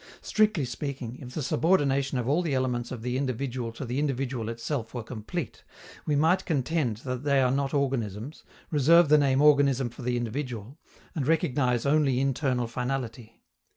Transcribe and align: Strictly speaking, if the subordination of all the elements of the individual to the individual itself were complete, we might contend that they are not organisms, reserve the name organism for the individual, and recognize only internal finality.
Strictly 0.21 0.65
speaking, 0.65 1.17
if 1.21 1.35
the 1.35 1.43
subordination 1.43 2.17
of 2.17 2.27
all 2.27 2.41
the 2.41 2.55
elements 2.55 2.91
of 2.91 3.03
the 3.03 3.19
individual 3.19 3.71
to 3.73 3.85
the 3.85 3.99
individual 3.99 4.49
itself 4.49 4.95
were 4.95 5.03
complete, 5.03 5.63
we 6.07 6.15
might 6.15 6.43
contend 6.43 6.97
that 7.05 7.23
they 7.23 7.39
are 7.39 7.51
not 7.51 7.71
organisms, 7.71 8.43
reserve 8.71 9.09
the 9.09 9.19
name 9.19 9.43
organism 9.43 9.91
for 9.91 10.01
the 10.01 10.17
individual, 10.17 10.79
and 11.13 11.27
recognize 11.27 11.85
only 11.85 12.19
internal 12.19 12.65
finality. 12.65 13.43